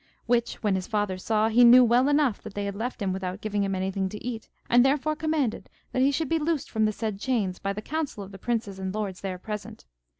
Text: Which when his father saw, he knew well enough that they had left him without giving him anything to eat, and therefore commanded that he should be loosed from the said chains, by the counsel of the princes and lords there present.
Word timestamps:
Which 0.25 0.55
when 0.63 0.73
his 0.73 0.87
father 0.87 1.19
saw, 1.19 1.49
he 1.49 1.63
knew 1.63 1.83
well 1.83 2.07
enough 2.09 2.41
that 2.41 2.55
they 2.55 2.65
had 2.65 2.73
left 2.75 3.03
him 3.03 3.13
without 3.13 3.39
giving 3.39 3.63
him 3.63 3.75
anything 3.75 4.09
to 4.09 4.25
eat, 4.25 4.49
and 4.67 4.83
therefore 4.83 5.15
commanded 5.15 5.69
that 5.91 6.01
he 6.01 6.09
should 6.09 6.27
be 6.27 6.39
loosed 6.39 6.71
from 6.71 6.85
the 6.85 6.91
said 6.91 7.19
chains, 7.19 7.59
by 7.59 7.71
the 7.71 7.83
counsel 7.83 8.23
of 8.23 8.31
the 8.31 8.39
princes 8.39 8.79
and 8.79 8.95
lords 8.95 9.21
there 9.21 9.37
present. 9.37 9.85